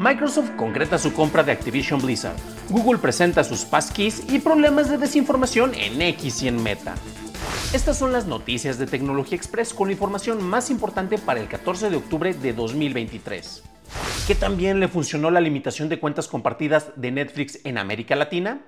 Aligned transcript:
Microsoft 0.00 0.52
concreta 0.56 0.96
su 0.96 1.12
compra 1.12 1.42
de 1.42 1.52
Activision 1.52 2.00
Blizzard. 2.00 2.34
Google 2.70 2.98
presenta 2.98 3.44
sus 3.44 3.66
passkeys 3.66 4.32
y 4.32 4.38
problemas 4.38 4.88
de 4.88 4.96
desinformación 4.96 5.74
en 5.74 6.00
X 6.00 6.42
y 6.42 6.48
en 6.48 6.62
Meta. 6.62 6.94
Estas 7.74 7.98
son 7.98 8.10
las 8.10 8.24
noticias 8.24 8.78
de 8.78 8.86
Tecnología 8.86 9.36
Express 9.36 9.74
con 9.74 9.88
la 9.88 9.92
información 9.92 10.42
más 10.42 10.70
importante 10.70 11.18
para 11.18 11.38
el 11.38 11.48
14 11.48 11.90
de 11.90 11.96
octubre 11.96 12.32
de 12.32 12.54
2023. 12.54 13.62
¿Qué 14.26 14.34
también 14.34 14.80
le 14.80 14.88
funcionó 14.88 15.30
la 15.30 15.42
limitación 15.42 15.90
de 15.90 16.00
cuentas 16.00 16.28
compartidas 16.28 16.92
de 16.96 17.10
Netflix 17.10 17.58
en 17.64 17.76
América 17.76 18.16
Latina? 18.16 18.62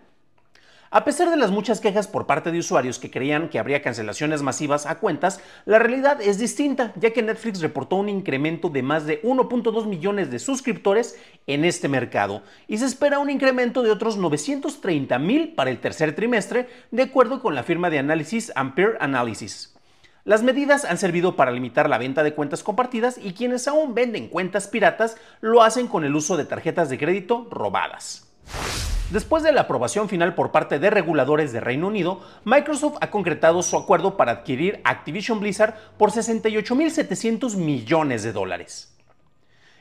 A 0.95 1.05
pesar 1.05 1.31
de 1.31 1.39
las 1.39 1.51
muchas 1.51 1.81
quejas 1.81 2.07
por 2.07 2.27
parte 2.27 2.51
de 2.51 2.59
usuarios 2.59 2.99
que 2.99 3.11
creían 3.11 3.49
que 3.49 3.59
habría 3.59 3.81
cancelaciones 3.81 4.43
masivas 4.43 4.85
a 4.85 4.99
cuentas, 4.99 5.41
la 5.65 5.79
realidad 5.79 6.21
es 6.21 6.37
distinta, 6.37 6.93
ya 6.97 7.15
que 7.15 7.23
Netflix 7.23 7.63
reportó 7.63 7.97
un 7.97 8.11
incremento 8.11 8.69
de 8.69 8.83
más 8.83 9.07
de 9.07 9.23
1.2 9.23 9.87
millones 9.87 10.31
de 10.31 10.39
suscriptores 10.39 11.19
en 11.47 11.65
este 11.65 11.89
mercado 11.89 12.43
y 12.69 12.77
se 12.77 12.85
espera 12.85 13.21
un 13.21 13.31
incremento 13.31 13.83
de 13.83 13.91
otros 13.91 14.19
930 14.19 15.19
mil 15.19 15.55
para 15.55 15.71
el 15.71 15.81
tercer 15.81 16.15
trimestre, 16.15 16.69
de 16.91 17.05
acuerdo 17.05 17.41
con 17.41 17.55
la 17.55 17.63
firma 17.63 17.89
de 17.89 17.99
análisis 17.99 18.53
Ampere 18.55 18.99
Analysis. 19.01 19.75
Las 20.27 20.43
medidas 20.43 20.85
han 20.85 20.99
servido 20.99 21.37
para 21.37 21.53
limitar 21.53 21.89
la 21.89 21.97
venta 21.97 22.23
de 22.23 22.35
cuentas 22.35 22.63
compartidas 22.63 23.17
y 23.17 23.33
quienes 23.33 23.67
aún 23.67 23.95
venden 23.95 24.29
cuentas 24.29 24.69
piratas 24.69 25.17
lo 25.41 25.63
hacen 25.63 25.87
con 25.87 26.05
el 26.05 26.15
uso 26.15 26.37
de 26.37 26.45
tarjetas 26.45 26.91
de 26.91 26.99
crédito 26.99 27.49
robadas. 27.51 28.29
Después 29.13 29.43
de 29.43 29.53
la 29.53 29.63
aprobación 29.63 30.09
final 30.09 30.35
por 30.35 30.53
parte 30.53 30.79
de 30.79 30.89
reguladores 30.89 31.53
de 31.53 31.61
Reino 31.61 31.89
Unido, 31.89 32.23
Microsoft 32.47 32.97
ha 33.03 33.11
concretado 33.11 33.63
su 33.63 33.77
acuerdo 33.77 34.17
para 34.17 34.33
adquirir 34.33 34.81
Activision 34.85 35.39
Blizzard 35.39 35.75
por 35.99 36.13
68.700 36.13 37.57
millones 37.57 38.23
de 38.23 38.33
dólares. 38.33 38.97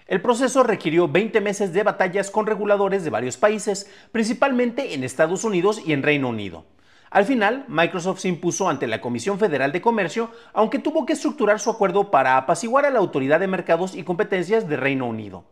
El 0.05 0.21
proceso 0.21 0.63
requirió 0.63 1.07
20 1.07 1.39
meses 1.39 1.71
de 1.71 1.81
batallas 1.83 2.29
con 2.29 2.45
reguladores 2.45 3.05
de 3.05 3.09
varios 3.09 3.37
países, 3.37 3.89
principalmente 4.11 4.93
en 4.93 5.05
Estados 5.05 5.45
Unidos 5.45 5.81
y 5.85 5.93
en 5.93 6.03
Reino 6.03 6.27
Unido. 6.27 6.65
Al 7.09 7.23
final, 7.23 7.63
Microsoft 7.69 8.19
se 8.19 8.27
impuso 8.27 8.67
ante 8.67 8.85
la 8.85 8.99
Comisión 8.99 9.39
Federal 9.39 9.71
de 9.71 9.79
Comercio, 9.79 10.29
aunque 10.51 10.79
tuvo 10.79 11.05
que 11.05 11.13
estructurar 11.13 11.61
su 11.61 11.69
acuerdo 11.69 12.11
para 12.11 12.35
apaciguar 12.35 12.85
a 12.85 12.89
la 12.89 12.99
Autoridad 12.99 13.39
de 13.39 13.47
Mercados 13.47 13.95
y 13.95 14.03
Competencias 14.03 14.67
de 14.67 14.75
Reino 14.75 15.07
Unido. 15.07 15.45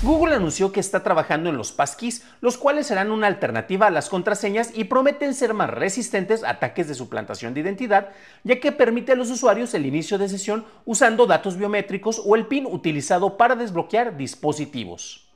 Google 0.00 0.36
anunció 0.36 0.70
que 0.70 0.78
está 0.78 1.02
trabajando 1.02 1.50
en 1.50 1.56
los 1.56 1.72
passkeys, 1.72 2.22
los 2.40 2.56
cuales 2.56 2.86
serán 2.86 3.10
una 3.10 3.26
alternativa 3.26 3.88
a 3.88 3.90
las 3.90 4.08
contraseñas 4.08 4.70
y 4.72 4.84
prometen 4.84 5.34
ser 5.34 5.54
más 5.54 5.70
resistentes 5.70 6.44
a 6.44 6.50
ataques 6.50 6.86
de 6.86 6.94
suplantación 6.94 7.52
de 7.52 7.60
identidad, 7.60 8.10
ya 8.44 8.60
que 8.60 8.70
permite 8.70 9.10
a 9.10 9.16
los 9.16 9.28
usuarios 9.28 9.74
el 9.74 9.86
inicio 9.86 10.16
de 10.16 10.28
sesión 10.28 10.64
usando 10.84 11.26
datos 11.26 11.56
biométricos 11.56 12.22
o 12.24 12.36
el 12.36 12.46
PIN 12.46 12.66
utilizado 12.66 13.36
para 13.36 13.56
desbloquear 13.56 14.16
dispositivos. 14.16 15.28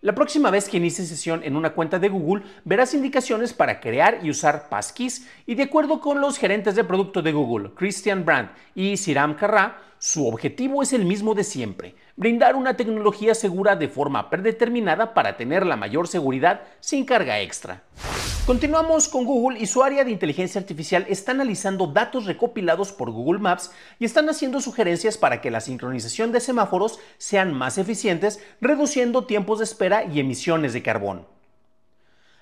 La 0.00 0.16
próxima 0.16 0.50
vez 0.50 0.68
que 0.68 0.78
inicies 0.78 1.08
sesión 1.08 1.44
en 1.44 1.54
una 1.54 1.70
cuenta 1.70 2.00
de 2.00 2.08
Google, 2.08 2.42
verás 2.64 2.94
indicaciones 2.94 3.52
para 3.52 3.78
crear 3.78 4.18
y 4.24 4.30
usar 4.30 4.68
passkeys 4.70 5.28
y 5.46 5.54
de 5.54 5.62
acuerdo 5.62 6.00
con 6.00 6.20
los 6.20 6.36
gerentes 6.36 6.74
de 6.74 6.82
producto 6.82 7.22
de 7.22 7.30
Google, 7.30 7.70
Christian 7.76 8.24
Brandt 8.24 8.50
y 8.74 8.96
Siram 8.96 9.36
Karra, 9.36 9.80
su 10.00 10.26
objetivo 10.26 10.82
es 10.82 10.92
el 10.92 11.04
mismo 11.04 11.36
de 11.36 11.44
siempre, 11.44 11.94
brindar 12.16 12.56
una 12.56 12.76
tecnología 12.76 13.34
segura 13.34 13.76
de 13.76 13.88
forma 13.88 14.30
predeterminada 14.30 15.14
para 15.14 15.36
tener 15.36 15.66
la 15.66 15.76
mayor 15.76 16.08
seguridad 16.08 16.62
sin 16.80 17.04
carga 17.04 17.40
extra. 17.40 17.82
Continuamos 18.46 19.06
con 19.06 19.24
Google 19.24 19.60
y 19.60 19.66
su 19.66 19.84
área 19.84 20.04
de 20.04 20.10
inteligencia 20.10 20.60
artificial 20.60 21.06
está 21.08 21.30
analizando 21.30 21.86
datos 21.86 22.26
recopilados 22.26 22.90
por 22.90 23.12
Google 23.12 23.38
Maps 23.38 23.70
y 24.00 24.04
están 24.04 24.28
haciendo 24.28 24.60
sugerencias 24.60 25.16
para 25.16 25.40
que 25.40 25.52
la 25.52 25.60
sincronización 25.60 26.32
de 26.32 26.40
semáforos 26.40 26.98
sean 27.18 27.54
más 27.54 27.78
eficientes, 27.78 28.40
reduciendo 28.60 29.26
tiempos 29.26 29.58
de 29.58 29.64
espera 29.64 30.04
y 30.04 30.18
emisiones 30.18 30.72
de 30.72 30.82
carbón. 30.82 31.26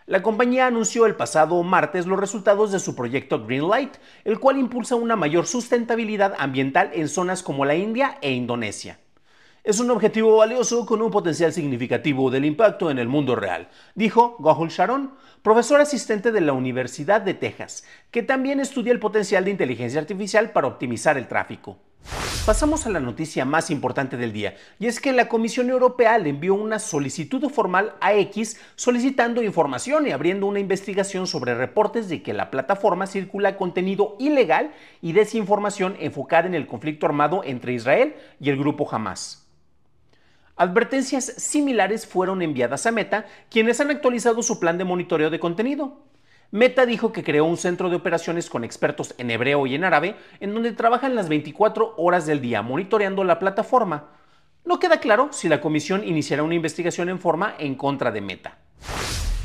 La 0.07 0.23
compañía 0.23 0.67
anunció 0.67 1.05
el 1.05 1.17
pasado 1.17 1.63
martes 1.63 2.07
los 2.07 2.19
resultados 2.19 2.73
de 2.73 2.81
su 2.81 2.97
proyecto 2.97 3.45
Greenlight, 3.45 3.95
el 4.25 4.41
cual 4.41 4.59
impulsa 4.59 4.97
una 4.97 5.17
mayor 5.17 5.47
sustentabilidad 5.47 6.35
ambiental 6.39 6.91
en 6.95 7.09
zonas 7.09 7.43
como 7.43 7.67
la 7.67 7.77
India 7.77 8.17
e 8.23 8.33
Indonesia. 8.33 8.99
Es 9.63 9.79
un 9.79 9.91
objetivo 9.91 10.39
valioso 10.39 10.87
con 10.87 11.03
un 11.03 11.11
potencial 11.11 11.53
significativo 11.53 12.31
del 12.31 12.47
impacto 12.47 12.91
en 12.91 12.99
el 12.99 13.09
mundo 13.09 13.37
real, 13.37 13.69
dijo 13.95 14.37
Gohul 14.39 14.71
Sharon, 14.71 15.13
profesor 15.43 15.83
asistente 15.83 16.33
de 16.33 16.41
la 16.41 16.55
Universidad 16.55 17.21
de 17.21 17.35
Texas, 17.35 17.85
que 18.11 18.23
también 18.23 18.59
estudia 18.59 18.91
el 18.91 19.01
potencial 19.01 19.45
de 19.45 19.51
inteligencia 19.51 20.01
artificial 20.01 20.53
para 20.53 20.67
optimizar 20.67 21.19
el 21.19 21.29
tráfico. 21.29 21.77
Pasamos 22.47 22.87
a 22.87 22.91
la 22.91 23.01
noticia 23.01 23.45
más 23.45 23.71
importante 23.71 24.17
del 24.17 24.33
día, 24.33 24.57
y 24.79 24.87
es 24.87 24.99
que 24.99 25.13
la 25.13 25.29
Comisión 25.29 25.69
Europea 25.69 26.17
le 26.17 26.31
envió 26.31 26.55
una 26.55 26.79
solicitud 26.79 27.47
formal 27.51 27.93
a 28.01 28.15
X 28.15 28.59
solicitando 28.77 29.43
información 29.43 30.07
y 30.07 30.13
abriendo 30.13 30.47
una 30.47 30.61
investigación 30.61 31.27
sobre 31.27 31.55
reportes 31.55 32.09
de 32.09 32.23
que 32.23 32.33
la 32.33 32.51
plataforma 32.51 33.07
circula 33.07 33.59
contenido 33.59 34.17
ilegal 34.19 34.73
y 35.03 35.13
desinformación 35.13 35.97
enfocada 36.01 36.49
en 36.49 36.55
el 36.55 36.67
conflicto 36.67 37.05
armado 37.05 37.43
entre 37.45 37.75
Israel 37.75 38.15
y 38.41 38.49
el 38.49 38.57
grupo 38.57 38.89
Hamas. 38.91 39.50
Advertencias 40.61 41.25
similares 41.39 42.07
fueron 42.07 42.43
enviadas 42.43 42.85
a 42.85 42.93
Meta, 42.93 43.25
quienes 43.49 43.81
han 43.81 43.91
actualizado 43.91 44.43
su 44.43 44.61
plan 44.61 44.77
de 44.77 44.85
monitoreo 44.85 45.31
de 45.31 45.41
contenido. 45.41 46.03
Meta 46.51 46.85
dijo 46.85 47.15
que 47.15 47.25
creó 47.25 47.47
un 47.47 47.57
centro 47.57 47.89
de 47.89 47.97
operaciones 47.97 48.51
con 48.51 48.63
expertos 48.63 49.15
en 49.17 49.31
hebreo 49.31 49.67
y 49.67 49.75
en 49.75 49.85
árabe, 49.85 50.17
en 50.39 50.53
donde 50.53 50.73
trabajan 50.73 51.15
las 51.15 51.31
24 51.31 51.95
horas 51.97 52.27
del 52.27 52.43
día 52.43 52.61
monitoreando 52.61 53.25
la 53.25 53.39
plataforma. 53.39 54.11
No 54.67 54.79
queda 54.79 55.01
claro 55.01 55.31
si 55.33 55.49
la 55.49 55.63
comisión 55.63 56.07
iniciará 56.07 56.43
una 56.43 56.57
investigación 56.57 57.09
en 57.09 57.21
forma 57.21 57.55
en 57.59 57.75
contra 57.75 58.11
de 58.11 58.21
Meta. 58.21 58.59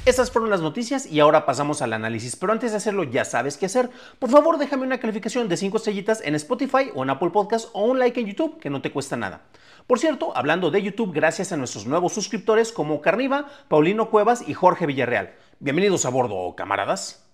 Estas 0.05 0.29
fueron 0.29 0.51
las 0.51 0.61
noticias 0.61 1.07
y 1.07 1.19
ahora 1.19 1.47
pasamos 1.47 1.81
al 1.81 1.91
análisis, 1.91 2.35
pero 2.35 2.53
antes 2.53 2.69
de 2.69 2.77
hacerlo 2.77 3.05
ya 3.05 3.25
sabes 3.25 3.57
qué 3.57 3.65
hacer. 3.65 3.89
Por 4.19 4.29
favor 4.29 4.59
déjame 4.59 4.83
una 4.83 4.99
calificación 4.99 5.49
de 5.49 5.57
5 5.57 5.77
estrellitas 5.77 6.21
en 6.23 6.35
Spotify 6.35 6.91
o 6.93 7.01
en 7.01 7.09
Apple 7.09 7.31
Podcast 7.31 7.69
o 7.73 7.85
un 7.85 7.97
like 7.97 8.19
en 8.19 8.27
YouTube 8.27 8.59
que 8.59 8.69
no 8.69 8.83
te 8.83 8.91
cuesta 8.91 9.17
nada. 9.17 9.41
Por 9.87 9.97
cierto, 9.97 10.31
hablando 10.37 10.69
de 10.69 10.83
YouTube, 10.83 11.11
gracias 11.11 11.51
a 11.51 11.57
nuestros 11.57 11.87
nuevos 11.87 12.13
suscriptores 12.13 12.71
como 12.71 13.01
Carniva, 13.01 13.47
Paulino 13.67 14.11
Cuevas 14.11 14.47
y 14.47 14.53
Jorge 14.53 14.85
Villarreal. 14.85 15.33
Bienvenidos 15.59 16.05
a 16.05 16.09
bordo, 16.09 16.55
camaradas. 16.55 17.24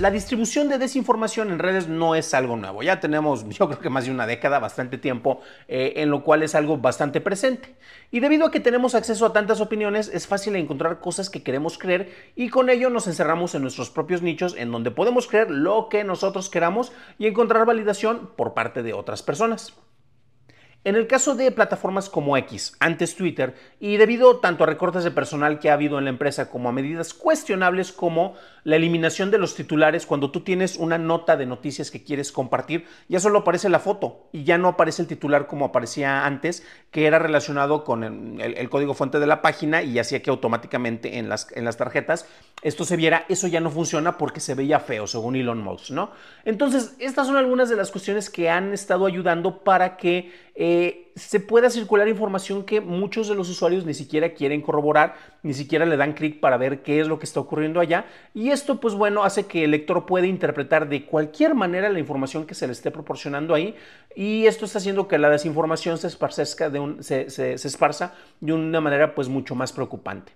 La 0.00 0.10
distribución 0.10 0.70
de 0.70 0.78
desinformación 0.78 1.50
en 1.50 1.58
redes 1.58 1.86
no 1.86 2.14
es 2.14 2.32
algo 2.32 2.56
nuevo. 2.56 2.82
Ya 2.82 3.00
tenemos, 3.00 3.46
yo 3.50 3.68
creo 3.68 3.80
que 3.80 3.90
más 3.90 4.06
de 4.06 4.10
una 4.10 4.26
década, 4.26 4.58
bastante 4.58 4.96
tiempo, 4.96 5.42
eh, 5.68 5.92
en 5.96 6.08
lo 6.08 6.24
cual 6.24 6.42
es 6.42 6.54
algo 6.54 6.78
bastante 6.78 7.20
presente. 7.20 7.74
Y 8.10 8.20
debido 8.20 8.46
a 8.46 8.50
que 8.50 8.60
tenemos 8.60 8.94
acceso 8.94 9.26
a 9.26 9.34
tantas 9.34 9.60
opiniones, 9.60 10.08
es 10.08 10.26
fácil 10.26 10.56
encontrar 10.56 11.00
cosas 11.00 11.28
que 11.28 11.42
queremos 11.42 11.76
creer 11.76 12.14
y 12.34 12.48
con 12.48 12.70
ello 12.70 12.88
nos 12.88 13.08
encerramos 13.08 13.54
en 13.54 13.60
nuestros 13.60 13.90
propios 13.90 14.22
nichos 14.22 14.54
en 14.56 14.72
donde 14.72 14.90
podemos 14.90 15.26
creer 15.26 15.50
lo 15.50 15.90
que 15.90 16.02
nosotros 16.02 16.48
queramos 16.48 16.92
y 17.18 17.26
encontrar 17.26 17.66
validación 17.66 18.30
por 18.36 18.54
parte 18.54 18.82
de 18.82 18.94
otras 18.94 19.22
personas. 19.22 19.74
En 20.82 20.96
el 20.96 21.06
caso 21.06 21.34
de 21.34 21.50
plataformas 21.50 22.08
como 22.08 22.38
X, 22.38 22.74
antes 22.80 23.14
Twitter, 23.14 23.54
y 23.80 23.98
debido 23.98 24.38
tanto 24.38 24.64
a 24.64 24.66
recortes 24.66 25.04
de 25.04 25.10
personal 25.10 25.58
que 25.58 25.68
ha 25.68 25.74
habido 25.74 25.98
en 25.98 26.04
la 26.04 26.10
empresa 26.10 26.48
como 26.48 26.70
a 26.70 26.72
medidas 26.72 27.12
cuestionables 27.12 27.92
como 27.92 28.32
la 28.64 28.76
eliminación 28.76 29.30
de 29.30 29.36
los 29.36 29.54
titulares, 29.54 30.06
cuando 30.06 30.30
tú 30.30 30.40
tienes 30.40 30.76
una 30.76 30.96
nota 30.96 31.36
de 31.36 31.44
noticias 31.44 31.90
que 31.90 32.02
quieres 32.02 32.32
compartir, 32.32 32.86
ya 33.08 33.20
solo 33.20 33.40
aparece 33.40 33.68
la 33.68 33.78
foto 33.78 34.28
y 34.32 34.44
ya 34.44 34.56
no 34.56 34.68
aparece 34.68 35.02
el 35.02 35.08
titular 35.08 35.46
como 35.46 35.66
aparecía 35.66 36.24
antes, 36.24 36.66
que 36.90 37.04
era 37.04 37.18
relacionado 37.18 37.84
con 37.84 38.40
el, 38.40 38.70
código 38.70 38.94
fuente 38.94 39.20
de 39.20 39.26
la 39.26 39.42
página 39.42 39.82
y 39.82 39.98
hacía 39.98 40.22
que 40.22 40.30
automáticamente 40.30 41.18
en 41.18 41.28
las, 41.28 41.48
en 41.54 41.66
las 41.66 41.76
tarjetas 41.76 42.26
esto 42.62 42.84
se 42.84 42.96
viera. 42.96 43.26
Eso 43.28 43.48
ya 43.48 43.60
no 43.60 43.70
funciona 43.70 44.16
porque 44.16 44.40
se 44.40 44.54
veía 44.54 44.80
feo, 44.80 45.06
según 45.06 45.36
Elon 45.36 45.62
Musk, 45.62 45.90
¿no? 45.90 46.12
Entonces, 46.44 46.94
estas 46.98 47.26
son 47.26 47.36
algunas 47.36 47.68
de 47.68 47.76
las 47.76 47.90
cuestiones 47.90 48.30
que 48.30 48.48
han 48.48 48.72
estado 48.72 49.04
ayudando 49.06 49.62
para 49.62 49.96
que 49.96 50.32
eh, 50.54 50.69
se 51.16 51.40
pueda 51.40 51.70
circular 51.70 52.08
información 52.08 52.64
que 52.64 52.80
muchos 52.80 53.28
de 53.28 53.34
los 53.34 53.48
usuarios 53.48 53.84
ni 53.84 53.94
siquiera 53.94 54.34
quieren 54.34 54.62
corroborar, 54.62 55.14
ni 55.42 55.54
siquiera 55.54 55.86
le 55.86 55.96
dan 55.96 56.12
clic 56.12 56.40
para 56.40 56.56
ver 56.56 56.82
qué 56.82 57.00
es 57.00 57.08
lo 57.08 57.18
que 57.18 57.24
está 57.24 57.40
ocurriendo 57.40 57.80
allá. 57.80 58.06
Y 58.34 58.50
esto, 58.50 58.80
pues 58.80 58.94
bueno, 58.94 59.24
hace 59.24 59.46
que 59.46 59.64
el 59.64 59.72
lector 59.72 60.06
pueda 60.06 60.26
interpretar 60.26 60.88
de 60.88 61.04
cualquier 61.06 61.54
manera 61.54 61.88
la 61.88 61.98
información 61.98 62.46
que 62.46 62.54
se 62.54 62.66
le 62.66 62.72
esté 62.72 62.90
proporcionando 62.90 63.54
ahí. 63.54 63.74
Y 64.14 64.46
esto 64.46 64.64
está 64.64 64.78
haciendo 64.78 65.08
que 65.08 65.18
la 65.18 65.30
desinformación 65.30 65.98
se, 65.98 66.08
de 66.08 67.30
se 67.30 67.54
esparza 67.54 68.14
de 68.40 68.52
una 68.52 68.80
manera 68.80 69.14
pues 69.14 69.28
mucho 69.28 69.54
más 69.54 69.72
preocupante. 69.72 70.32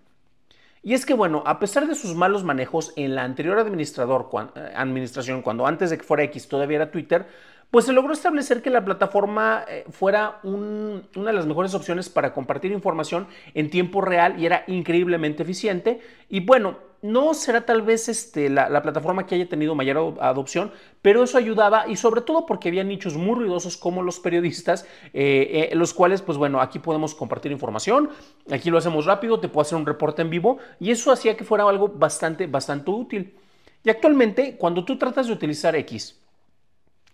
Y 0.87 0.93
es 0.93 1.07
que, 1.07 1.15
bueno, 1.15 1.43
a 1.47 1.59
pesar 1.59 1.89
de 1.89 1.95
sus 1.95 2.15
malos 2.15 2.45
manejos 2.45 2.93
en 2.97 3.15
la 3.15 3.25
anterior 3.25 3.59
administrador, 3.59 4.29
eh, 4.55 4.73
administración, 4.77 5.41
cuando 5.41 5.67
antes 5.67 5.89
de 5.89 5.97
que 5.97 6.05
fuera 6.05 6.25
X 6.25 6.47
todavía 6.47 6.77
era 6.77 6.91
Twitter, 6.91 7.27
pues 7.75 7.87
se 7.87 7.93
logró 7.93 8.13
establecer 8.13 8.63
que 8.63 8.71
la 8.71 8.85
plataforma 8.85 9.65
eh, 9.67 9.85
fuera 9.91 10.39
una 10.45 11.03
de 11.13 11.33
las 11.33 11.45
mejores 11.45 11.75
opciones 11.75 12.09
para 12.09 12.33
compartir 12.33 12.71
información 12.71 13.27
en 13.53 13.69
tiempo 13.69 14.01
real 14.01 14.41
y 14.41 14.47
era 14.47 14.63
increíblemente 14.69 15.43
eficiente. 15.43 16.01
Y 16.29 16.39
bueno, 16.39 16.79
no 17.03 17.35
será 17.35 17.67
tal 17.67 17.83
vez 17.83 18.09
este, 18.09 18.49
la, 18.49 18.81
plataforma 18.81 19.27
que 19.27 19.35
haya 19.35 19.49
tenido 19.49 19.75
mayor 19.75 20.15
adopción, 20.21 20.71
pero 21.03 21.25
eso 21.25 21.37
ayudaba 21.37 21.89
y 21.89 21.97
sobre 21.97 22.21
todo 22.21 22.47
porque 22.47 22.69
había 22.69 22.85
nichos 22.85 23.17
muy 23.17 23.35
ruidosos 23.35 23.77
como 23.77 24.05
los 24.05 24.21
periodistas, 24.21 24.87
eh, 25.13 25.69
eh, 25.73 25.75
los 25.75 25.93
cuales, 25.95 26.23
pues 26.23 26.39
bueno, 26.39 26.61
aquí 26.61 26.79
podemos 26.79 27.17
compartir 27.17 27.51
información, 27.51 28.09
aquí 28.53 28.71
lo 28.71 28.79
hacemos 28.79 29.05
rápido, 29.05 29.41
te 29.41 29.49
puedo 29.49 29.63
hacer 29.63 29.79
un 29.79 29.87
reporte 29.87 30.23
en 30.23 30.31
vivo 30.31 30.59
y 30.79 30.93
eso 30.93 31.11
hacía 31.11 31.37
que 31.37 31.43
fuera 31.43 31.69
algo 31.69 31.89
bastante, 31.89 32.47
bastante 32.47 32.93
útil. 32.93 33.35
Y 33.83 33.91
actualmente, 33.91 34.57
cuando 34.59 34.85
tú 34.85 34.97
tratas 34.97 35.27
de 35.27 35.33
utilizar 35.33 35.75
X, 35.75 36.21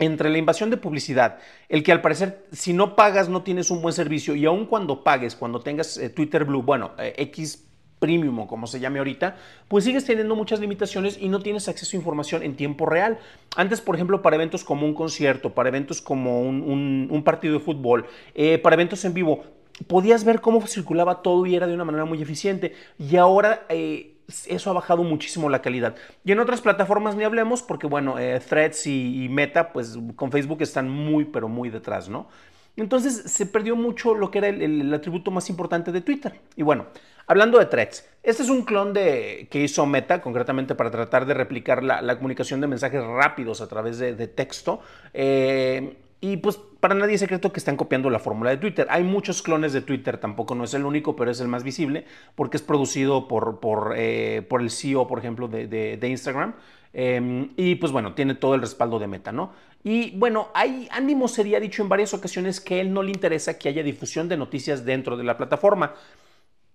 entre 0.00 0.30
la 0.30 0.38
invasión 0.38 0.70
de 0.70 0.78
publicidad, 0.78 1.38
el 1.68 1.84
que 1.84 1.92
al 1.92 2.00
parecer 2.00 2.46
si 2.50 2.72
no 2.72 2.96
pagas 2.96 3.28
no 3.28 3.42
tienes 3.42 3.70
un 3.70 3.82
buen 3.82 3.94
servicio 3.94 4.34
y 4.34 4.46
aun 4.46 4.66
cuando 4.66 5.04
pagues, 5.04 5.36
cuando 5.36 5.60
tengas 5.60 5.98
eh, 5.98 6.08
Twitter 6.08 6.44
Blue, 6.44 6.62
bueno, 6.62 6.92
eh, 6.98 7.14
X 7.18 7.66
Premium 7.98 8.46
como 8.46 8.66
se 8.66 8.80
llame 8.80 8.98
ahorita, 8.98 9.36
pues 9.68 9.84
sigues 9.84 10.06
teniendo 10.06 10.34
muchas 10.34 10.58
limitaciones 10.58 11.18
y 11.20 11.28
no 11.28 11.40
tienes 11.40 11.68
acceso 11.68 11.96
a 11.96 12.00
información 12.00 12.42
en 12.42 12.56
tiempo 12.56 12.86
real. 12.86 13.18
Antes, 13.56 13.82
por 13.82 13.94
ejemplo, 13.94 14.22
para 14.22 14.36
eventos 14.36 14.64
como 14.64 14.86
un 14.86 14.94
concierto, 14.94 15.54
para 15.54 15.68
eventos 15.68 16.00
como 16.00 16.40
un, 16.40 17.22
partido 17.22 17.52
de 17.52 17.60
fútbol, 17.60 18.06
eh, 18.34 18.56
para 18.56 18.74
eventos 18.74 19.04
en 19.04 19.12
vivo, 19.12 19.44
podías 19.86 20.24
ver 20.24 20.40
cómo 20.40 20.66
circulaba 20.66 21.20
todo 21.20 21.44
y 21.44 21.54
era 21.54 21.66
de 21.66 21.74
una 21.74 21.84
manera 21.84 22.06
muy 22.06 22.22
eficiente. 22.22 22.74
Y 22.98 23.16
ahora 23.16 23.66
eso 24.46 24.70
ha 24.70 24.72
bajado 24.72 25.02
muchísimo 25.02 25.48
la 25.48 25.62
calidad. 25.62 25.96
Y 26.24 26.32
en 26.32 26.40
otras 26.40 26.60
plataformas 26.60 27.16
ni 27.16 27.24
hablemos 27.24 27.62
porque, 27.62 27.86
bueno, 27.86 28.18
eh, 28.18 28.40
Threads 28.40 28.86
y, 28.86 29.28
Meta, 29.30 29.72
pues 29.72 29.98
con 30.16 30.30
Facebook 30.30 30.62
están 30.62 30.88
muy, 30.88 31.24
pero 31.24 31.48
muy 31.48 31.70
detrás, 31.70 32.08
¿no? 32.08 32.28
Entonces 32.76 33.30
se 33.30 33.46
perdió 33.46 33.76
mucho 33.76 34.14
lo 34.14 34.30
que 34.30 34.38
era 34.38 34.48
el, 34.48 34.92
atributo 34.94 35.30
más 35.30 35.50
importante 35.50 35.92
de 35.92 36.00
Twitter. 36.00 36.40
Y 36.56 36.62
bueno, 36.62 36.86
hablando 37.26 37.58
de 37.58 37.66
Threads, 37.66 38.08
este 38.22 38.42
es 38.42 38.48
un 38.48 38.64
clon 38.64 38.92
de, 38.92 39.48
que 39.50 39.60
hizo 39.60 39.84
Meta, 39.86 40.22
concretamente 40.22 40.74
para 40.74 40.90
tratar 40.90 41.26
de 41.26 41.34
replicar 41.34 41.82
la, 41.82 42.16
comunicación 42.16 42.60
de 42.60 42.68
mensajes 42.68 43.04
rápidos 43.04 43.60
a 43.60 43.68
través 43.68 43.98
de, 43.98 44.14
de 44.14 44.28
texto. 44.28 44.80
Eh, 45.12 45.96
y 46.20 46.36
pues 46.36 46.58
para 46.80 46.94
nadie 46.94 47.14
es 47.14 47.20
secreto 47.20 47.52
que 47.52 47.60
están 47.60 47.76
copiando 47.76 48.10
la 48.10 48.18
fórmula 48.18 48.50
de 48.50 48.58
Twitter. 48.58 48.86
Hay 48.90 49.04
muchos 49.04 49.42
clones 49.42 49.72
de 49.72 49.80
Twitter, 49.80 50.18
tampoco 50.18 50.54
no 50.54 50.64
es 50.64 50.74
el 50.74 50.84
único, 50.84 51.16
pero 51.16 51.30
es 51.30 51.40
el 51.40 51.48
más 51.48 51.64
visible 51.64 52.04
porque 52.34 52.58
es 52.58 52.62
producido 52.62 53.26
por, 53.26 53.60
por, 53.60 53.94
eh, 53.96 54.42
por 54.48 54.60
el 54.60 54.70
CEO, 54.70 55.06
por 55.06 55.18
ejemplo, 55.18 55.48
de, 55.48 55.66
de, 55.66 56.08
Instagram. 56.08 56.54
Em, 56.92 57.50
y 57.56 57.76
pues 57.76 57.92
bueno, 57.92 58.14
tiene 58.14 58.34
todo 58.34 58.54
el 58.54 58.60
respaldo 58.60 58.98
de 58.98 59.06
Meta, 59.06 59.32
¿no? 59.32 59.52
Y 59.82 60.10
bueno, 60.18 60.48
hay 60.52 60.88
ánimo 60.90 61.26
sería 61.26 61.58
dicho 61.58 61.82
en 61.82 61.88
varias 61.88 62.12
ocasiones 62.12 62.60
que 62.60 62.80
él 62.80 62.92
no 62.92 63.02
le 63.02 63.12
interesa 63.12 63.58
que 63.58 63.68
haya 63.68 63.82
difusión 63.82 64.28
de 64.28 64.36
noticias 64.36 64.84
dentro 64.84 65.16
de 65.16 65.24
la 65.24 65.38
plataforma. 65.38 65.94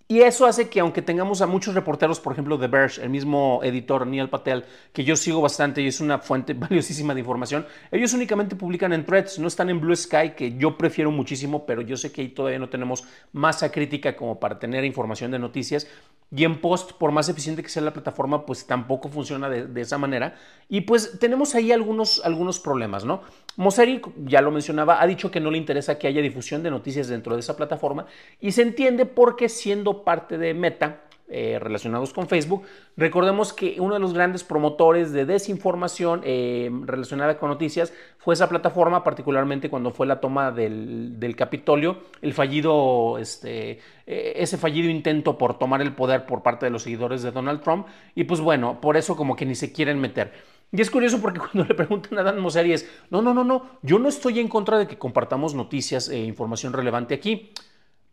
Y 0.07 0.21
eso 0.21 0.45
hace 0.45 0.69
que 0.69 0.79
aunque 0.79 1.01
tengamos 1.01 1.41
a 1.41 1.47
muchos 1.47 1.73
reporteros, 1.73 2.19
por 2.19 2.33
ejemplo, 2.33 2.59
de 2.59 2.67
Verge, 2.67 3.01
el 3.01 3.09
mismo 3.09 3.61
editor 3.63 4.05
Neil 4.05 4.29
Patel, 4.29 4.63
que 4.93 5.03
yo 5.03 5.15
sigo 5.15 5.41
bastante 5.41 5.81
y 5.81 5.87
es 5.87 5.99
una 5.99 6.19
fuente 6.19 6.53
valiosísima 6.55 7.15
de 7.15 7.21
información, 7.21 7.65
ellos 7.91 8.13
únicamente 8.13 8.55
publican 8.55 8.93
en 8.93 9.03
threads, 9.03 9.39
no 9.39 9.47
están 9.47 9.71
en 9.71 9.81
Blue 9.81 9.95
Sky, 9.95 10.33
que 10.37 10.55
yo 10.57 10.77
prefiero 10.77 11.09
muchísimo, 11.09 11.65
pero 11.65 11.81
yo 11.81 11.97
sé 11.97 12.11
que 12.11 12.21
ahí 12.21 12.29
todavía 12.29 12.59
no 12.59 12.69
tenemos 12.69 13.03
masa 13.33 13.71
crítica 13.71 14.15
como 14.15 14.39
para 14.39 14.59
tener 14.59 14.85
información 14.85 15.31
de 15.31 15.39
noticias. 15.39 15.87
Y 16.35 16.43
en 16.43 16.59
post, 16.59 16.93
por 16.93 17.11
más 17.11 17.29
eficiente 17.29 17.61
que 17.61 17.69
sea 17.69 17.81
la 17.81 17.93
plataforma, 17.93 18.45
pues 18.45 18.65
tampoco 18.65 19.09
funciona 19.09 19.49
de, 19.49 19.81
esa 19.81 19.97
manera. 19.97 20.35
Y 20.67 20.81
pues 20.81 21.19
tenemos 21.19 21.55
ahí 21.55 21.71
algunos, 21.71 22.21
algunos 22.25 22.59
problemas, 22.59 23.05
¿no? 23.05 23.21
Mosseri, 23.57 24.01
ya 24.25 24.41
lo 24.41 24.51
mencionaba, 24.51 25.01
ha 25.01 25.07
dicho 25.07 25.31
que 25.31 25.39
no 25.39 25.49
le 25.49 25.57
interesa 25.57 25.97
que 25.97 26.07
haya 26.07 26.21
difusión 26.21 26.61
de 26.61 26.71
noticias 26.71 27.07
dentro 27.07 27.35
de 27.35 27.39
esa 27.39 27.55
plataforma 27.55 28.05
y 28.41 28.51
se 28.51 28.63
entiende 28.63 29.05
porque 29.05 29.47
siendo 29.47 30.03
parte 30.03 30.37
de 30.37 30.53
Meta, 30.53 31.04
eh, 31.27 31.57
relacionados 31.59 32.13
con 32.13 32.27
Facebook. 32.27 32.65
Recordemos 32.97 33.51
que 33.51 33.77
uno 33.79 33.95
de 33.95 33.99
los 33.99 34.13
grandes 34.13 34.43
promotores 34.43 35.11
de 35.11 35.25
desinformación 35.25 36.21
eh, 36.23 36.69
relacionada 36.85 37.39
con 37.39 37.49
noticias 37.49 37.93
fue 38.19 38.35
esa 38.35 38.47
plataforma, 38.47 39.03
particularmente 39.03 39.71
cuando 39.71 39.89
fue 39.89 40.05
la 40.05 40.19
toma 40.19 40.51
del, 40.51 41.35
Capitolio, 41.35 41.97
el 42.21 42.35
fallido, 42.35 43.17
este, 43.17 43.79
eh, 44.05 44.33
ese 44.35 44.59
fallido 44.59 44.87
intento 44.87 45.35
por 45.35 45.57
tomar 45.57 45.81
el 45.81 45.93
poder 45.93 46.27
por 46.27 46.43
parte 46.43 46.67
de 46.67 46.69
los 46.69 46.83
seguidores 46.83 47.23
de 47.23 47.31
Donald 47.31 47.61
Trump. 47.61 47.87
Y 48.13 48.25
pues 48.25 48.39
bueno, 48.39 48.79
por 48.79 48.95
eso 48.95 49.15
como 49.15 49.35
que 49.35 49.47
ni 49.47 49.55
se 49.55 49.73
quieren 49.73 49.99
meter. 49.99 50.31
Y 50.71 50.79
es 50.79 50.91
curioso 50.91 51.21
porque 51.21 51.39
cuando 51.51 51.63
le 51.63 51.73
preguntan 51.73 52.19
a 52.19 52.23
Dan 52.23 52.39
Mosseri 52.39 52.73
es, 52.73 52.87
no, 53.09 53.23
no, 53.23 53.33
no, 53.33 53.43
no, 53.43 53.79
yo 53.81 53.97
no 53.97 54.09
estoy 54.09 54.39
en 54.39 54.47
contra 54.47 54.77
de 54.77 54.85
que 54.85 54.99
compartamos 54.99 55.55
noticias 55.55 56.07
e 56.07 56.19
información 56.19 56.71
relevante 56.71 57.15
aquí 57.15 57.51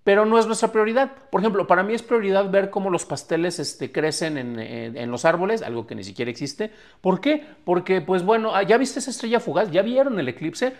pero 0.05 0.27
no 0.27 0.39
es 0.39 0.47
nuestra 0.47 0.73
prioridad. 0.73 1.13
Por 1.31 1.41
ejemplo, 1.41 1.67
para 1.67 1.83
mí 1.83 1.95
es 1.95 2.03
prioridad 2.03 2.51
ver 2.51 2.71
cómo 2.71 2.91
los 2.91 3.05
pasteles 3.05 3.59
este, 3.59 3.93
crecen 3.93 4.37
en, 4.37 5.11
los 5.11 5.25
árboles, 5.25 5.63
algo 5.63 5.87
que 5.87 5.95
ni 5.95 6.05
siquiera 6.05 6.31
existe. 6.31 6.71
¿Por 7.01 7.21
qué? 7.21 7.45
Porque, 7.65 8.01
pues 8.01 8.25
bueno, 8.25 8.55
ah, 8.55 8.63
ya 8.63 8.79
viste 8.79 8.99
esa 8.99 9.11
estrella 9.11 9.41
fugaz, 9.41 9.71
ya 9.71 9.83
vieron 9.83 10.19
el 10.19 10.29
eclipse, 10.29 10.73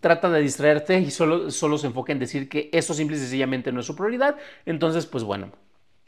trata 0.00 0.30
de 0.30 0.40
distraerte 0.40 0.98
y 0.98 1.10
solo, 1.10 1.50
solo 1.50 1.78
se 1.78 1.88
enfoca 1.88 2.12
en 2.12 2.18
decir 2.18 2.48
que 2.48 2.70
eso 2.72 2.94
simple 2.94 3.16
y 3.16 3.20
sencillamente 3.20 3.72
no 3.72 3.80
es 3.80 3.86
su 3.86 3.96
prioridad. 3.96 4.36
Entonces, 4.64 5.06
pues 5.06 5.24
bueno, 5.24 5.50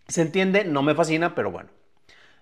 se 0.08 0.22
entiende, 0.22 0.64
no 0.64 0.82
me 0.82 0.94
fascina, 0.94 1.34
pero 1.34 1.50
bueno. 1.50 1.68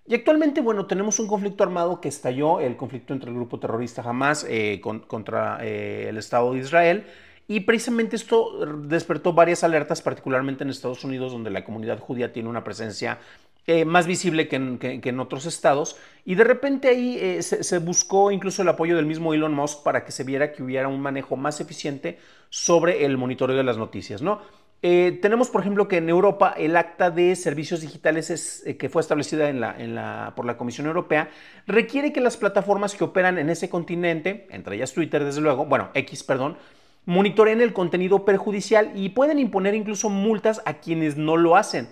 Y 0.06 0.14
actualmente, 0.14 0.60
bueno, 0.60 0.84
tenemos 0.84 1.18
un 1.18 1.26
conflicto 1.26 1.64
armado 1.64 2.00
que 2.00 2.08
estalló, 2.08 2.60
el 2.60 2.76
conflicto 2.76 3.14
entre 3.14 3.30
el 3.30 3.36
grupo 3.36 3.58
terrorista 3.58 4.02
Hamas 4.02 4.44
eh, 4.48 4.80
contra 4.80 5.58
eh, 5.62 6.08
el 6.10 6.18
Estado 6.18 6.52
de 6.52 6.58
Israel. 6.58 7.06
Y 7.46 7.60
precisamente 7.60 8.16
esto 8.16 8.64
despertó 8.82 9.34
varias 9.34 9.64
alertas, 9.64 10.00
particularmente 10.00 10.64
en 10.64 10.70
Estados 10.70 11.04
Unidos, 11.04 11.32
donde 11.32 11.50
la 11.50 11.64
comunidad 11.64 11.98
judía 11.98 12.32
tiene 12.32 12.48
una 12.48 12.64
presencia 12.64 13.18
eh, 13.66 13.86
más 13.86 14.06
visible 14.06 14.46
que 14.46 14.56
en, 14.56 15.20
otros 15.20 15.46
estados. 15.46 15.96
Y 16.26 16.34
de 16.34 16.44
repente 16.44 16.88
ahí 16.88 17.16
eh, 17.18 17.42
se, 17.42 17.78
buscó 17.78 18.30
incluso 18.30 18.60
el 18.60 18.68
apoyo 18.68 18.94
del 18.94 19.06
mismo 19.06 19.32
Elon 19.32 19.54
Musk 19.54 19.82
para 19.82 20.04
que 20.04 20.12
se 20.12 20.22
viera 20.22 20.52
que 20.52 20.62
hubiera 20.62 20.86
un 20.88 21.00
manejo 21.00 21.36
más 21.36 21.62
eficiente 21.62 22.18
sobre 22.50 23.06
el 23.06 23.16
monitoreo 23.16 23.56
de 23.56 23.64
las 23.64 23.78
noticias, 23.78 24.20
¿no? 24.20 24.40
Eh, 24.82 25.18
tenemos, 25.22 25.48
por 25.48 25.62
ejemplo, 25.62 25.88
que 25.88 25.96
en 25.96 26.10
Europa 26.10 26.54
el 26.58 26.76
acta 26.76 27.10
de 27.10 27.34
servicios 27.36 27.80
digitales 27.80 28.62
que 28.78 28.88
fue 28.90 29.00
establecida 29.00 29.48
en 29.48 29.60
la, 29.94 30.34
por 30.36 30.44
la 30.44 30.58
Comisión 30.58 30.86
Europea 30.86 31.30
requiere 31.66 32.12
que 32.12 32.20
las 32.20 32.36
plataformas 32.36 32.94
que 32.94 33.04
operan 33.04 33.38
en 33.38 33.48
ese 33.48 33.70
continente, 33.70 34.46
entre 34.50 34.76
ellas 34.76 34.92
Twitter, 34.92 35.24
desde 35.24 35.40
luego, 35.40 35.64
bueno, 35.64 35.88
X, 35.94 36.22
perdón, 36.22 36.58
monitoreen 37.06 37.60
el 37.60 37.72
contenido 37.72 38.24
perjudicial 38.24 38.92
y 38.94 39.10
pueden 39.10 39.38
imponer 39.38 39.74
incluso 39.74 40.08
multas 40.08 40.62
a 40.64 40.74
quienes 40.74 41.16
no 41.16 41.36
lo 41.36 41.56
hacen. 41.56 41.88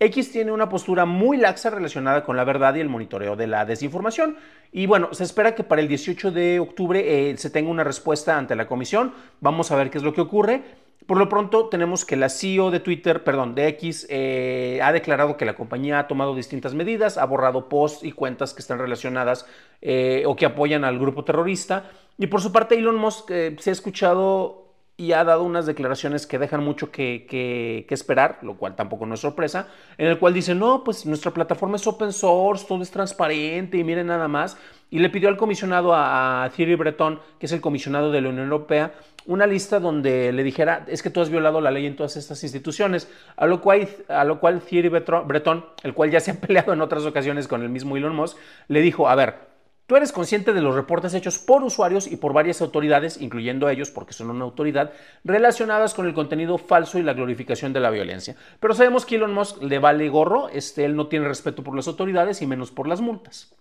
X 0.00 0.30
tiene 0.30 0.52
una 0.52 0.68
postura 0.68 1.06
muy 1.06 1.36
laxa 1.36 1.70
relacionada 1.70 2.22
con 2.22 2.36
la 2.36 2.44
verdad 2.44 2.76
y 2.76 2.80
el 2.80 2.88
monitoreo 2.88 3.34
de 3.34 3.48
la 3.48 3.64
desinformación. 3.64 4.36
Y 4.70 4.86
bueno, 4.86 5.08
se 5.12 5.24
espera 5.24 5.56
que 5.56 5.64
para 5.64 5.82
el 5.82 5.88
18 5.88 6.30
de 6.30 6.60
octubre 6.60 7.30
eh, 7.30 7.36
se 7.36 7.50
tenga 7.50 7.70
una 7.70 7.82
respuesta 7.82 8.38
ante 8.38 8.54
la 8.54 8.68
comisión. 8.68 9.12
Vamos 9.40 9.72
a 9.72 9.76
ver 9.76 9.90
qué 9.90 9.98
es 9.98 10.04
lo 10.04 10.14
que 10.14 10.20
ocurre. 10.20 10.62
Por 11.06 11.16
lo 11.16 11.28
pronto 11.28 11.68
tenemos 11.68 12.04
que 12.04 12.16
la 12.16 12.28
CEO 12.28 12.70
de 12.70 12.80
Twitter, 12.80 13.24
perdón, 13.24 13.54
de 13.54 13.66
X, 13.68 14.06
eh, 14.10 14.78
ha 14.82 14.92
declarado 14.92 15.36
que 15.36 15.46
la 15.46 15.54
compañía 15.54 15.98
ha 15.98 16.06
tomado 16.06 16.36
distintas 16.36 16.74
medidas, 16.74 17.16
ha 17.16 17.24
borrado 17.24 17.68
posts 17.68 18.04
y 18.04 18.12
cuentas 18.12 18.52
que 18.52 18.60
están 18.60 18.78
relacionadas 18.78 19.46
eh, 19.80 20.24
o 20.26 20.36
que 20.36 20.44
apoyan 20.44 20.84
al 20.84 20.98
grupo 20.98 21.24
terrorista 21.24 21.90
y 22.18 22.26
por 22.26 22.40
su 22.40 22.52
parte, 22.52 22.76
Elon 22.76 22.96
Musk 22.96 23.30
eh, 23.30 23.56
se 23.58 23.70
ha 23.70 23.72
escuchado 23.72 24.68
y 25.00 25.12
ha 25.12 25.22
dado 25.22 25.44
unas 25.44 25.64
declaraciones 25.64 26.26
que 26.26 26.40
dejan 26.40 26.64
mucho 26.64 26.90
que, 26.90 27.86
esperar, 27.88 28.40
lo 28.42 28.56
cual 28.56 28.74
tampoco 28.74 29.06
no 29.06 29.14
es 29.14 29.20
sorpresa, 29.20 29.68
en 29.96 30.08
el 30.08 30.18
cual 30.18 30.34
dice, 30.34 30.56
no, 30.56 30.82
pues 30.82 31.06
nuestra 31.06 31.30
plataforma 31.30 31.76
es 31.76 31.86
open 31.86 32.12
source, 32.12 32.66
todo 32.66 32.82
es 32.82 32.90
transparente 32.90 33.78
y 33.78 33.84
miren 33.84 34.08
nada 34.08 34.26
más. 34.26 34.58
Y 34.90 34.98
le 34.98 35.08
pidió 35.08 35.28
al 35.28 35.36
comisionado, 35.36 35.94
a, 35.94 36.50
Thierry 36.56 36.74
Breton, 36.74 37.20
que 37.38 37.46
es 37.46 37.52
el 37.52 37.60
comisionado 37.60 38.10
de 38.10 38.20
la 38.20 38.30
Unión 38.30 38.46
Europea, 38.46 38.92
una 39.26 39.46
lista 39.46 39.78
donde 39.78 40.32
le 40.32 40.42
dijera, 40.42 40.84
es 40.88 41.00
que 41.00 41.10
tú 41.10 41.20
has 41.20 41.30
violado 41.30 41.60
la 41.60 41.70
ley 41.70 41.86
en 41.86 41.94
todas 41.94 42.16
estas 42.16 42.42
instituciones, 42.42 43.08
a 43.36 43.46
lo 43.46 43.60
cual, 43.60 43.88
a 44.08 44.24
lo 44.24 44.40
cual 44.40 44.60
Thierry 44.62 44.88
Breton, 44.88 45.64
el 45.84 45.94
cual 45.94 46.10
ya 46.10 46.18
se 46.18 46.32
ha 46.32 46.34
peleado 46.40 46.72
en 46.72 46.80
otras 46.80 47.04
ocasiones 47.04 47.46
con 47.46 47.62
el 47.62 47.68
mismo 47.68 47.96
Elon 47.96 48.16
Musk, 48.16 48.36
le 48.66 48.80
dijo, 48.80 49.08
a 49.08 49.14
ver, 49.14 49.47
Tú 49.88 49.96
eres 49.96 50.12
consciente 50.12 50.52
de 50.52 50.60
los 50.60 50.74
reportes 50.74 51.14
hechos 51.14 51.38
por 51.38 51.64
usuarios 51.64 52.12
y 52.12 52.16
por 52.16 52.34
varias 52.34 52.60
autoridades, 52.60 53.22
incluyendo 53.22 53.70
ellos, 53.70 53.90
porque 53.90 54.12
son 54.12 54.28
una 54.28 54.44
autoridad, 54.44 54.92
relacionadas 55.24 55.94
con 55.94 56.04
el 56.04 56.12
contenido 56.12 56.58
falso 56.58 56.98
y 56.98 57.02
la 57.02 57.14
glorificación 57.14 57.72
de 57.72 57.80
la 57.80 57.88
violencia. 57.88 58.36
Pero 58.60 58.74
sabemos 58.74 59.06
que 59.06 59.14
Elon 59.14 59.32
Musk 59.32 59.62
le 59.62 59.78
vale 59.78 60.10
gorro, 60.10 60.50
este, 60.50 60.84
él 60.84 60.94
no 60.94 61.06
tiene 61.06 61.26
respeto 61.26 61.64
por 61.64 61.74
las 61.74 61.88
autoridades 61.88 62.42
y 62.42 62.46
menos 62.46 62.70
por 62.70 62.86
las 62.86 63.00
multas. 63.00 63.54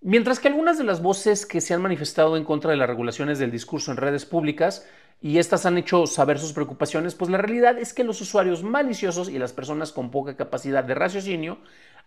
Mientras 0.00 0.40
que 0.40 0.48
algunas 0.48 0.78
de 0.78 0.84
las 0.84 1.02
voces 1.02 1.44
que 1.44 1.60
se 1.60 1.74
han 1.74 1.82
manifestado 1.82 2.38
en 2.38 2.44
contra 2.44 2.70
de 2.70 2.78
las 2.78 2.88
regulaciones 2.88 3.38
del 3.38 3.50
discurso 3.50 3.90
en 3.90 3.98
redes 3.98 4.24
públicas 4.24 4.88
y 5.20 5.38
estas 5.38 5.66
han 5.66 5.78
hecho 5.78 6.06
saber 6.06 6.38
sus 6.38 6.52
preocupaciones, 6.52 7.14
pues 7.14 7.30
la 7.30 7.38
realidad 7.38 7.78
es 7.78 7.92
que 7.92 8.04
los 8.04 8.20
usuarios 8.20 8.62
maliciosos 8.62 9.28
y 9.28 9.38
las 9.38 9.52
personas 9.52 9.92
con 9.92 10.10
poca 10.10 10.36
capacidad 10.36 10.84
de 10.84 10.94
raciocinio 10.94 11.58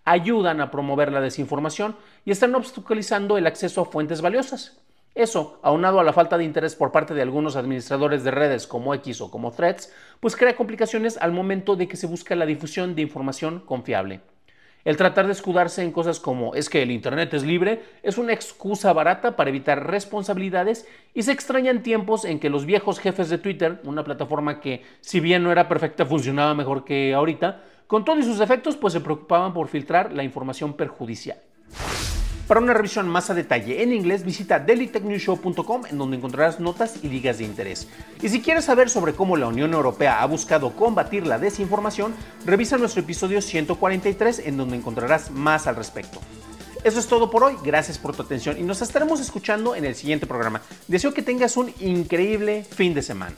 ayudan 0.06 0.62
a 0.62 0.72
promover 0.72 1.12
la 1.12 1.22
desinformación 1.22 1.96
y 2.26 2.32
están 2.32 2.56
obstaculizando 2.56 3.38
el 3.38 3.48
acceso 3.48 3.82
a 3.82 3.86
fuentes 3.86 4.22
valiosas. 4.22 4.82
Eso, 5.14 5.60
aunado 5.62 6.00
a 6.00 6.06
la 6.06 6.14
falta 6.14 6.38
de 6.38 6.46
interés 6.46 6.76
por 6.76 6.94
parte 6.94 7.14
de 7.14 7.22
algunos 7.22 7.58
administradores 7.58 8.24
de 8.24 8.32
redes 8.32 8.66
como 8.66 8.94
X 8.96 9.20
o 9.20 9.30
como 9.30 9.52
Threads, 9.52 9.92
pues 10.22 10.38
crea 10.38 10.56
complicaciones 10.56 11.18
al 11.18 11.34
momento 11.34 11.76
de 11.76 11.90
que 11.90 11.98
se 11.98 12.08
busca 12.08 12.34
la 12.34 12.46
difusión 12.46 12.96
de 12.96 13.02
información 13.02 13.60
confiable. 13.60 14.22
El 14.84 14.98
tratar 14.98 15.28
de 15.28 15.34
escudarse 15.34 15.84
en 15.84 15.92
cosas 15.92 16.20
como 16.20 16.56
es 16.56 16.70
que 16.70 16.82
el 16.82 16.90
Internet 16.90 17.34
es 17.36 17.44
libre 17.44 17.84
es 18.02 18.18
una 18.18 18.34
excusa 18.34 18.92
barata 18.94 19.36
para 19.36 19.52
evitar 19.52 19.88
responsabilidades 19.88 20.88
y 21.14 21.22
se 21.22 21.32
extrañan 21.32 21.84
tiempos 21.84 22.26
en 22.26 22.40
que 22.40 22.50
los 22.50 22.66
viejos 22.66 23.00
jefes 23.00 23.30
de 23.30 23.38
Twitter, 23.38 23.80
una 23.84 24.04
plataforma 24.04 24.60
que 24.60 24.84
si 25.02 25.20
bien 25.20 25.44
no 25.44 25.52
era 25.52 25.68
perfecta 25.68 26.06
funcionaba 26.06 26.56
mejor 26.56 26.84
que 26.84 27.14
ahorita, 27.14 27.62
con 27.86 28.06
todos 28.06 28.26
sus 28.26 28.40
defectos, 28.40 28.76
pues 28.76 28.94
se 28.94 29.02
preocupaban 29.02 29.54
por 29.54 29.68
filtrar 29.68 30.14
la 30.14 30.24
información 30.24 30.74
perjudicial. 30.74 31.38
Para 32.52 32.60
una 32.60 32.74
revisión 32.74 33.08
más 33.08 33.30
a 33.30 33.34
detalle 33.34 33.82
en 33.82 33.94
inglés, 33.94 34.26
visita 34.26 34.60
dailytechnewshow.com 34.60 35.84
en 35.90 35.98
donde 35.98 36.18
encontrarás 36.18 36.60
notas 36.60 36.96
y 37.02 37.08
ligas 37.08 37.38
de 37.38 37.46
interés. 37.46 37.88
Y 38.22 38.28
si 38.28 38.42
quieres 38.42 38.66
saber 38.66 38.90
sobre 38.90 39.14
cómo 39.14 39.38
la 39.38 39.48
Unión 39.48 39.74
Europea 39.74 40.22
ha 40.22 40.26
buscado 40.26 40.76
combatir 40.76 41.26
la 41.26 41.40
desinformación, 41.40 42.14
revisa 42.46 42.78
nuestro 42.78 43.04
episodio 43.04 43.42
143 43.42 44.40
en 44.40 44.58
donde 44.58 44.76
encontrarás 44.76 45.32
más 45.32 45.66
al 45.66 45.78
respecto. 45.78 46.20
Eso 46.84 47.00
es 47.00 47.08
todo 47.08 47.32
por 47.32 47.46
hoy, 47.46 47.56
gracias 47.64 47.98
por 47.98 48.14
tu 48.14 48.24
atención 48.24 48.60
y 48.60 48.64
nos 48.64 48.82
estaremos 48.82 49.22
escuchando 49.22 49.74
en 49.74 49.86
el 49.86 49.96
siguiente 49.96 50.26
programa. 50.26 50.62
Deseo 50.90 51.14
que 51.14 51.22
tengas 51.22 51.56
un 51.56 51.72
increíble 51.80 52.66
fin 52.66 52.94
de 52.94 53.02
semana. 53.02 53.38